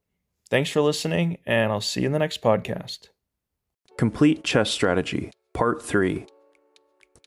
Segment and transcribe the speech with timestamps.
[0.51, 3.11] Thanks for listening, and I'll see you in the next podcast.
[3.97, 6.27] Complete Chess Strategy, Part 3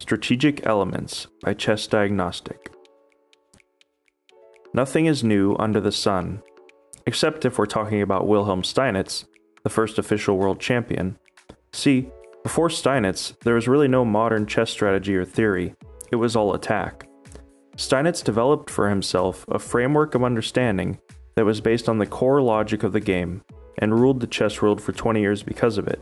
[0.02, 2.72] Strategic Elements by Chess Diagnostic.
[4.74, 6.42] Nothing is new under the sun,
[7.06, 9.26] except if we're talking about Wilhelm Steinitz,
[9.64, 11.20] the first official world champion.
[11.74, 12.10] See,
[12.44, 15.76] before Steinitz, there was really no modern chess strategy or theory,
[16.12, 17.08] it was all attack.
[17.76, 20.98] Steinitz developed for himself a framework of understanding
[21.36, 23.44] that was based on the core logic of the game
[23.78, 26.02] and ruled the chess world for 20 years because of it.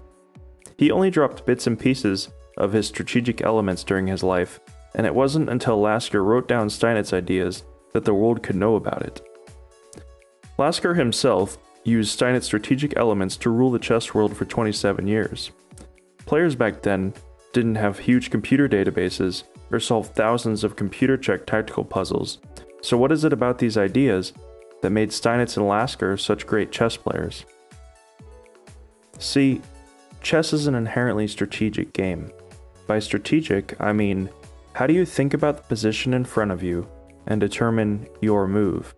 [0.77, 4.59] He only dropped bits and pieces of his strategic elements during his life,
[4.95, 7.63] and it wasn't until Lasker wrote down Steinitz's ideas
[7.93, 9.21] that the world could know about it.
[10.57, 15.51] Lasker himself used Steinitz's strategic elements to rule the chess world for 27 years.
[16.25, 17.13] Players back then
[17.53, 22.39] didn't have huge computer databases or solve thousands of computer check tactical puzzles.
[22.81, 24.33] So, what is it about these ideas
[24.81, 27.45] that made Steinitz and Lasker such great chess players?
[29.19, 29.61] See,
[30.21, 32.31] chess is an inherently strategic game.
[32.87, 34.29] By strategic, I mean,
[34.73, 36.87] how do you think about the position in front of you
[37.25, 38.95] and determine your move?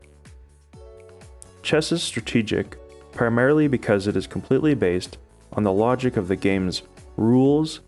[1.63, 2.77] Chess is strategic
[3.11, 5.17] primarily because it is completely based
[5.53, 6.83] on the logic of the game's
[7.17, 7.81] rules,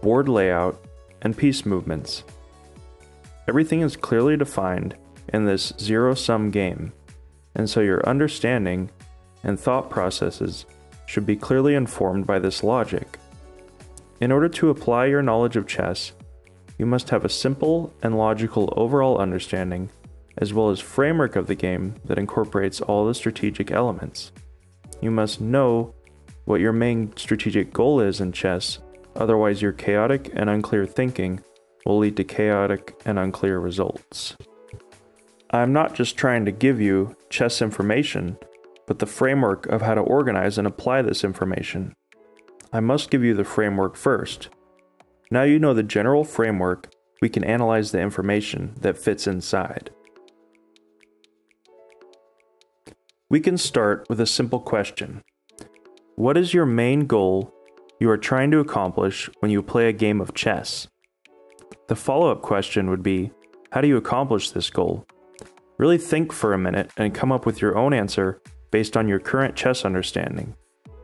[0.00, 0.82] board layout,
[1.20, 2.24] and piece movements.
[3.46, 4.96] Everything is clearly defined
[5.32, 6.92] in this zero sum game,
[7.54, 8.90] and so your understanding
[9.44, 10.64] and thought processes
[11.06, 13.18] should be clearly informed by this logic.
[14.20, 16.12] In order to apply your knowledge of chess,
[16.78, 19.90] you must have a simple and logical overall understanding,
[20.38, 24.32] as well as framework of the game that incorporates all the strategic elements.
[25.00, 25.94] You must know
[26.44, 28.78] what your main strategic goal is in chess
[29.16, 31.40] Otherwise, your chaotic and unclear thinking
[31.84, 34.36] will lead to chaotic and unclear results.
[35.50, 38.36] I'm not just trying to give you chess information,
[38.86, 41.94] but the framework of how to organize and apply this information.
[42.72, 44.48] I must give you the framework first.
[45.30, 49.90] Now you know the general framework, we can analyze the information that fits inside.
[53.28, 55.22] We can start with a simple question
[56.14, 57.52] What is your main goal
[57.98, 60.86] you are trying to accomplish when you play a game of chess.
[61.88, 63.30] The follow up question would be
[63.70, 65.06] How do you accomplish this goal?
[65.78, 68.40] Really think for a minute and come up with your own answer
[68.70, 70.54] based on your current chess understanding.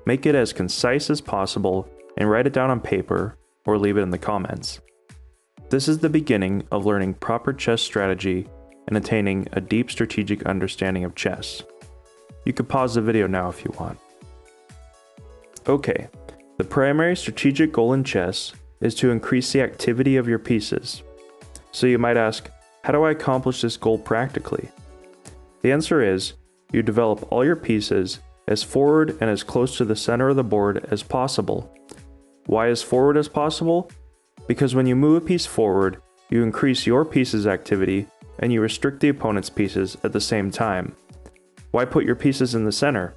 [0.05, 3.37] Make it as concise as possible and write it down on paper
[3.67, 4.81] or leave it in the comments.
[5.71, 8.49] This is the beginning of learning proper chess strategy
[8.89, 11.63] and attaining a deep strategic understanding of chess.
[12.45, 13.99] You could pause the video now if you want.
[15.69, 16.09] Okay,
[16.59, 21.03] the primary strategic goal in chess is to increase the activity of your pieces.
[21.71, 22.51] So you might ask,
[22.83, 24.69] how do I accomplish this goal practically?
[25.63, 26.33] The answer is,
[26.73, 30.45] you develop all your pieces as forward and as close to the center of the
[30.45, 31.73] board as possible.
[32.47, 33.91] Why as forward as possible?
[34.47, 38.07] Because when you move a piece forward, you increase your piece's activity
[38.39, 40.97] and you restrict the opponent's pieces at the same time.
[41.71, 43.15] Why put your pieces in the center?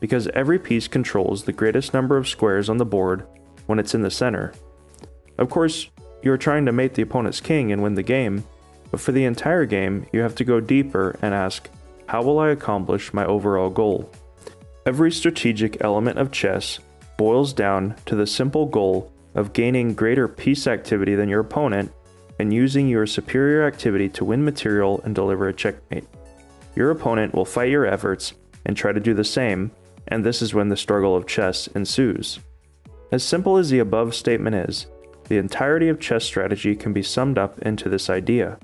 [0.00, 3.26] because every piece controls the greatest number of squares on the board
[3.66, 4.52] when it's in the center.
[5.38, 5.90] Of course,
[6.22, 8.44] you are trying to mate the opponent's king and win the game,
[8.90, 11.68] but for the entire game, you have to go deeper and ask,
[12.06, 14.10] how will I accomplish my overall goal?
[14.86, 16.78] Every strategic element of chess
[17.16, 21.92] boils down to the simple goal of gaining greater piece activity than your opponent
[22.38, 26.04] and using your superior activity to win material and deliver a checkmate.
[26.76, 29.72] Your opponent will fight your efforts and try to do the same,
[30.06, 32.38] and this is when the struggle of chess ensues.
[33.10, 34.86] As simple as the above statement is,
[35.24, 38.56] the entirety of chess strategy can be summed up into this idea.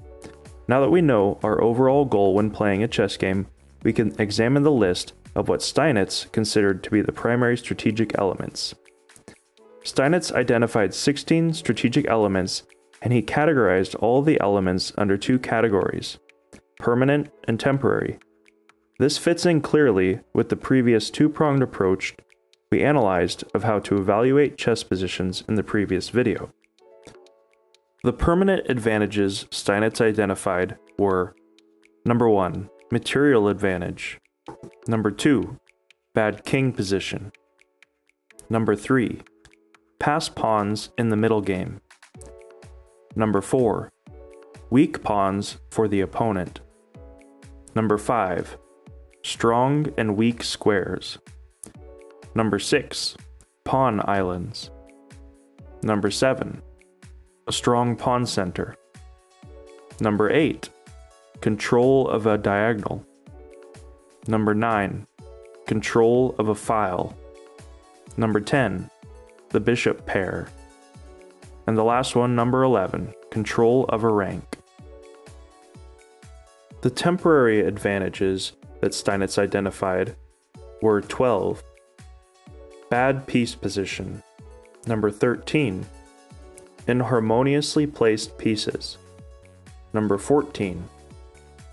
[0.68, 3.48] Now that we know our overall goal when playing a chess game,
[3.82, 8.74] we can examine the list of what Steinitz considered to be the primary strategic elements.
[9.84, 12.62] Steinitz identified 16 strategic elements
[13.00, 16.18] and he categorized all the elements under two categories
[16.78, 18.18] permanent and temporary.
[18.98, 22.14] This fits in clearly with the previous two pronged approach
[22.70, 26.50] we analyzed of how to evaluate chess positions in the previous video.
[28.02, 31.36] The permanent advantages Steinitz identified were
[32.04, 34.18] number 1, material advantage,
[34.86, 35.58] number 2,
[36.14, 37.32] bad king position,
[38.48, 39.20] number 3,
[39.98, 41.80] pass pawns in the middle game,
[43.14, 43.92] Number 4.
[44.70, 46.60] Weak pawns for the opponent.
[47.74, 48.56] Number 5.
[49.22, 51.18] Strong and weak squares.
[52.34, 53.16] Number 6.
[53.64, 54.70] Pawn islands.
[55.82, 56.62] Number 7.
[57.48, 58.76] A strong pawn center.
[60.00, 60.70] Number 8.
[61.42, 63.04] Control of a diagonal.
[64.26, 65.06] Number 9.
[65.66, 67.16] Control of a file.
[68.16, 68.88] Number 10.
[69.48, 70.48] The bishop pair.
[71.66, 73.14] And the last one, number 11.
[73.30, 74.58] Control of a rank.
[76.82, 80.14] The temporary advantages that Steinitz identified
[80.80, 81.62] were 12.
[82.90, 84.22] Bad piece position.
[84.86, 85.86] Number 13.
[86.86, 88.98] Inharmoniously placed pieces.
[89.92, 90.88] Number 14.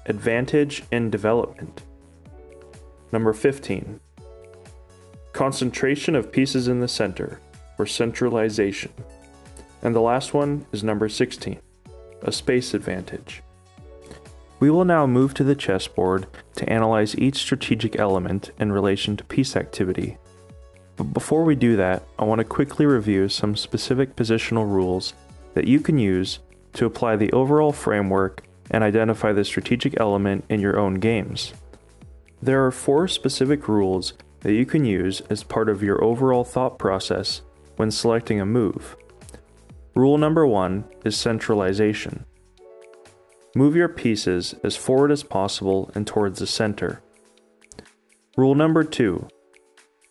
[0.06, 1.84] Advantage in development.
[3.11, 4.00] Number 15.
[5.33, 7.39] Concentration of pieces in the center,
[7.77, 8.94] or centralization.
[9.81, 11.59] And the last one is number 16.
[12.21, 13.41] A space advantage.
[14.59, 19.23] We will now move to the chessboard to analyze each strategic element in relation to
[19.23, 20.17] piece activity.
[20.97, 25.13] But before we do that, I want to quickly review some specific positional rules
[25.53, 26.39] that you can use
[26.73, 31.53] to apply the overall framework and identify the strategic element in your own games.
[32.41, 36.80] There are four specific rules that you can use as part of your overall thought
[36.80, 37.41] process
[37.75, 38.95] when selecting a move.
[39.95, 42.25] Rule number one is centralization.
[43.56, 47.01] Move your pieces as forward as possible and towards the center.
[48.38, 49.27] Rule number two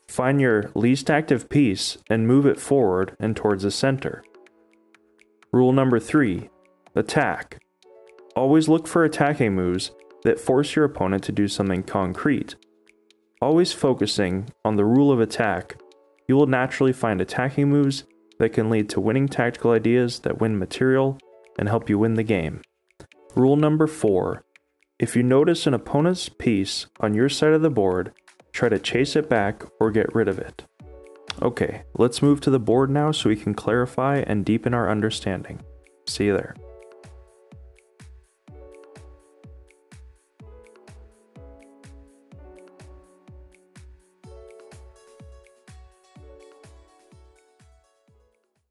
[0.08, 4.24] find your least active piece and move it forward and towards the center.
[5.52, 6.50] Rule number three
[6.94, 7.62] attack.
[8.34, 9.92] Always look for attacking moves
[10.24, 12.56] that force your opponent to do something concrete.
[13.40, 15.76] Always focusing on the rule of attack,
[16.28, 18.04] you will naturally find attacking moves
[18.38, 21.18] that can lead to winning tactical ideas that win material
[21.58, 22.62] and help you win the game.
[23.34, 24.44] Rule number four
[24.98, 28.12] if you notice an opponent's piece on your side of the board,
[28.50, 30.64] try to chase it back or get rid of it.
[31.40, 35.60] Okay, let's move to the board now so we can clarify and deepen our understanding.
[36.08, 36.56] See you there.